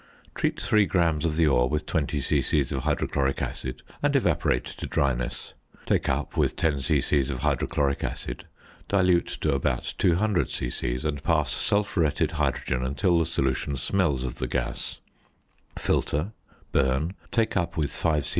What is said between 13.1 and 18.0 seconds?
the solution smells of the gas; filter, burn, take up with